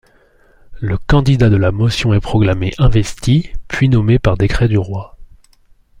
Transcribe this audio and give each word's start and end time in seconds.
Le 0.79 0.97
candidat 0.97 1.51
de 1.51 1.57
la 1.57 1.71
motion 1.71 2.11
est 2.15 2.19
proclamé 2.19 2.73
investi, 2.79 3.51
puis 3.67 3.87
nommé 3.87 4.17
par 4.17 4.35
décret 4.35 4.67
du 4.67 4.79
roi. 4.79 5.15